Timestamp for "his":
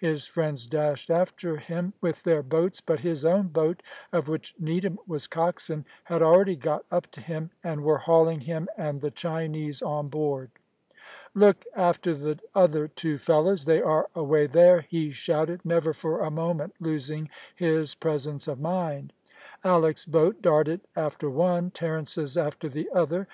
0.00-0.26, 3.00-3.24, 17.56-17.94